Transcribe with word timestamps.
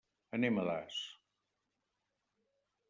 Anem 0.37 0.57
a 0.61 0.63
Das. 0.69 0.97